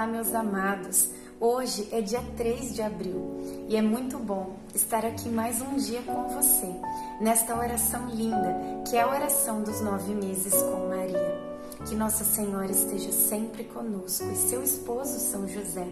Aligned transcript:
Olá, 0.00 0.06
meus 0.06 0.34
amados. 0.34 1.10
Hoje 1.40 1.88
é 1.90 2.00
dia 2.00 2.22
3 2.36 2.74
de 2.74 2.82
abril 2.82 3.66
e 3.68 3.74
é 3.74 3.82
muito 3.82 4.18
bom 4.18 4.56
estar 4.74 5.04
aqui 5.04 5.28
mais 5.28 5.60
um 5.60 5.76
dia 5.76 6.00
com 6.02 6.28
você, 6.28 6.72
nesta 7.20 7.56
oração 7.56 8.08
linda 8.08 8.56
que 8.88 8.96
é 8.96 9.00
a 9.00 9.08
oração 9.08 9.62
dos 9.62 9.80
nove 9.80 10.14
meses 10.14 10.54
com 10.62 10.88
Maria. 10.88 11.49
Que 11.86 11.94
Nossa 11.94 12.24
Senhora 12.24 12.70
esteja 12.70 13.10
sempre 13.10 13.64
conosco 13.64 14.30
e 14.30 14.36
seu 14.36 14.62
esposo 14.62 15.18
São 15.18 15.48
José 15.48 15.88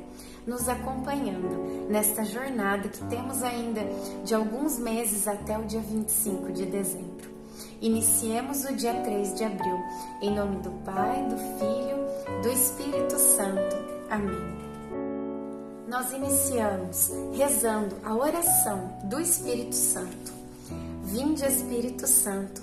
nos 0.46 0.68
acompanhando 0.68 1.88
nesta 1.88 2.24
jornada 2.24 2.88
que 2.88 3.04
temos 3.04 3.42
ainda 3.42 3.82
de 4.24 4.34
alguns 4.34 4.78
meses 4.78 5.28
até 5.28 5.58
o 5.58 5.64
dia 5.64 5.80
25 5.80 6.52
de 6.52 6.64
dezembro. 6.64 7.28
Iniciemos 7.80 8.64
o 8.64 8.74
dia 8.74 8.94
3 8.94 9.34
de 9.34 9.44
abril, 9.44 9.78
em 10.22 10.34
nome 10.34 10.56
do 10.62 10.70
Pai, 10.84 11.22
do 11.28 11.36
Filho, 11.58 12.42
do 12.42 12.48
Espírito 12.48 13.18
Santo. 13.18 13.76
Amém. 14.10 14.58
Nós 15.86 16.12
iniciamos 16.12 17.10
rezando 17.34 17.96
a 18.02 18.14
oração 18.14 18.98
do 19.04 19.20
Espírito 19.20 19.74
Santo. 19.74 20.32
Vinde, 21.04 21.44
Espírito 21.44 22.06
Santo, 22.06 22.62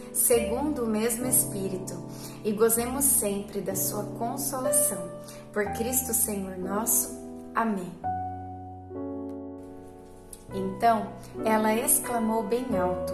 segundo 0.13 0.83
o 0.83 0.87
mesmo 0.87 1.25
Espírito, 1.25 1.93
e 2.43 2.51
gozemos 2.51 3.05
sempre 3.05 3.61
da 3.61 3.75
sua 3.75 4.03
consolação. 4.17 5.09
Por 5.53 5.65
Cristo 5.73 6.13
Senhor 6.13 6.57
nosso. 6.57 7.19
Amém. 7.53 7.91
Então 10.53 11.07
ela 11.45 11.73
exclamou 11.73 12.43
bem 12.43 12.65
alto: 12.77 13.13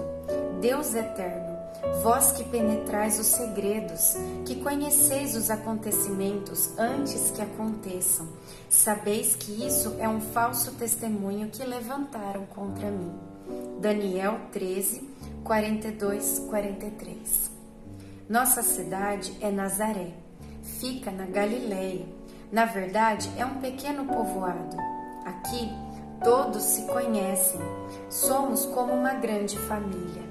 Deus 0.62 0.96
eterno, 0.96 1.58
vós 2.02 2.32
que 2.32 2.44
penetrais 2.44 3.20
os 3.20 3.28
segredos, 3.28 4.16
que 4.46 4.56
conheceis 4.56 5.36
os 5.36 5.50
acontecimentos 5.50 6.78
antes 6.78 7.32
que 7.32 7.42
aconteçam, 7.42 8.28
sabeis 8.70 9.36
que 9.36 9.66
isso 9.66 9.96
é 10.00 10.08
um 10.08 10.22
falso 10.22 10.72
testemunho 10.74 11.50
que 11.50 11.64
levantaram 11.64 12.46
contra 12.48 12.90
mim. 12.90 13.14
Daniel 13.80 14.40
13, 14.52 15.08
42, 15.48 16.40
43. 16.50 17.52
Nossa 18.28 18.62
cidade 18.62 19.34
é 19.40 19.50
Nazaré, 19.50 20.12
fica 20.62 21.10
na 21.10 21.26
Galileia. 21.26 22.06
Na 22.52 22.66
verdade, 22.66 23.32
é 23.38 23.46
um 23.46 23.62
pequeno 23.62 24.04
povoado. 24.04 24.76
Aqui 25.24 25.72
todos 26.22 26.62
se 26.64 26.82
conhecem, 26.88 27.62
somos 28.10 28.66
como 28.66 28.92
uma 28.92 29.14
grande 29.14 29.58
família. 29.58 30.22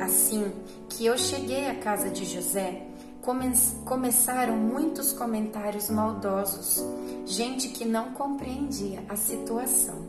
Assim 0.00 0.52
que 0.88 1.06
eu 1.06 1.16
cheguei 1.16 1.68
à 1.70 1.76
casa 1.76 2.10
de 2.10 2.24
José, 2.24 2.82
come 3.22 3.52
começaram 3.84 4.56
muitos 4.56 5.12
comentários 5.12 5.88
maldosos, 5.88 6.84
gente 7.24 7.68
que 7.68 7.84
não 7.84 8.10
compreendia 8.10 9.04
a 9.08 9.14
situação. 9.14 10.02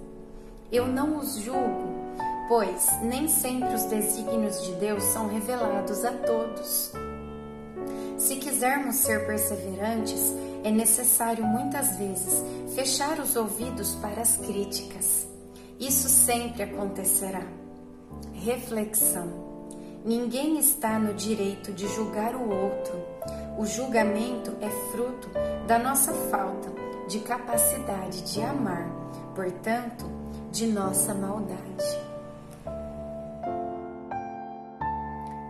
Eu 0.72 0.88
não 0.88 1.18
os 1.20 1.36
julgo, 1.36 1.95
pois 2.48 2.88
nem 3.02 3.28
sempre 3.28 3.74
os 3.74 3.84
desígnios 3.84 4.64
de 4.64 4.74
Deus 4.74 5.04
são 5.04 5.28
revelados 5.28 6.04
a 6.06 6.12
todos. 6.12 6.92
Se 8.18 8.38
quisermos 8.38 8.96
ser 8.96 9.26
perseverantes, 9.26 10.34
é 10.64 10.72
necessário 10.72 11.44
muitas 11.46 11.98
vezes 11.98 12.44
fechar 12.74 13.20
os 13.20 13.36
ouvidos 13.36 13.96
para 13.96 14.22
as 14.22 14.38
críticas. 14.38 15.28
Isso 15.80 16.08
sempre 16.08 16.64
acontecerá. 16.64 17.44
Reflexão. 18.34 19.46
Ninguém 20.04 20.58
está 20.58 20.98
no 20.98 21.14
direito 21.14 21.74
de 21.74 21.88
julgar 21.88 22.36
o 22.36 22.50
outro. 22.50 22.94
O 23.58 23.66
julgamento 23.66 24.56
é 24.62 24.70
fruto 24.92 25.30
da 25.68 25.80
nossa 25.80 26.14
falta 26.14 26.72
de 27.08 27.20
capacidade 27.20 28.34
de 28.34 28.42
amar, 28.42 28.88
portanto, 29.36 30.06
de 30.52 30.68
nossa 30.68 31.14
maldade. 31.14 32.05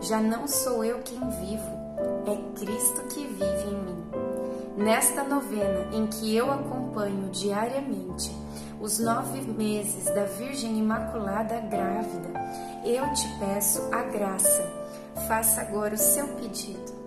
já 0.00 0.20
não 0.20 0.46
sou 0.46 0.84
eu 0.84 1.00
quem 1.02 1.18
vivo, 1.18 1.82
é 2.26 2.58
Cristo 2.58 3.02
que 3.08 3.26
vive 3.26 3.68
em 3.68 3.82
mim. 3.84 4.04
Nesta 4.76 5.22
novena 5.22 5.88
em 5.92 6.06
que 6.06 6.34
eu 6.34 6.50
acompanho 6.50 7.28
diariamente 7.30 8.32
os 8.80 8.98
nove 8.98 9.40
meses 9.42 10.06
da 10.06 10.24
Virgem 10.24 10.78
Imaculada 10.78 11.60
grávida, 11.60 12.30
eu 12.84 13.12
te 13.12 13.28
peço 13.38 13.82
a 13.92 14.02
graça. 14.02 14.64
Faça 15.28 15.60
agora 15.60 15.94
o 15.94 15.98
seu 15.98 16.26
pedido. 16.28 17.01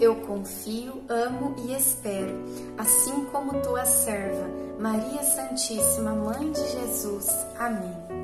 Eu 0.00 0.16
confio, 0.16 1.02
amo 1.08 1.54
e 1.58 1.72
espero, 1.72 2.34
assim 2.76 3.24
como 3.26 3.60
tua 3.62 3.84
serva, 3.84 4.48
Maria 4.78 5.22
Santíssima, 5.22 6.12
Mãe 6.12 6.50
de 6.50 6.60
Jesus. 6.72 7.28
Amém. 7.58 8.23